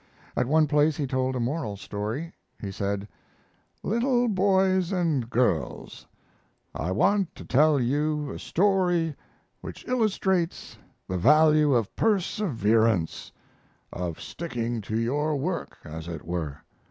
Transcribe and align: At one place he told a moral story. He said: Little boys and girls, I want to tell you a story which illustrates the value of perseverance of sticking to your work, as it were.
At 0.35 0.47
one 0.47 0.65
place 0.65 0.97
he 0.97 1.05
told 1.05 1.35
a 1.35 1.39
moral 1.39 1.77
story. 1.77 2.33
He 2.59 2.71
said: 2.71 3.07
Little 3.83 4.27
boys 4.27 4.91
and 4.91 5.29
girls, 5.29 6.07
I 6.73 6.91
want 6.91 7.35
to 7.35 7.45
tell 7.45 7.79
you 7.79 8.31
a 8.31 8.39
story 8.39 9.15
which 9.59 9.87
illustrates 9.87 10.75
the 11.07 11.19
value 11.19 11.75
of 11.75 11.95
perseverance 11.95 13.31
of 13.93 14.19
sticking 14.19 14.81
to 14.89 14.97
your 14.97 15.35
work, 15.35 15.77
as 15.85 16.07
it 16.07 16.25
were. 16.25 16.57